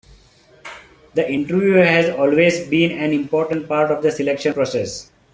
The 1.13 1.29
interview 1.31 1.73
has 1.73 2.09
always 2.09 2.67
been 2.67 2.89
an 2.97 3.13
important 3.13 3.67
part 3.67 3.91
of 3.91 4.01
the 4.01 4.11
selection 4.11 4.51
process. 4.51 5.11